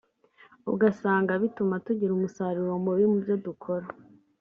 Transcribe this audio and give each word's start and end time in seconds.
ugasanga 0.73 1.31
bituma 1.41 1.75
tugira 1.85 2.11
umusaruro 2.13 2.71
mubi 2.83 3.05
mu 3.11 3.17
byo 3.23 3.35
dukora 3.45 3.87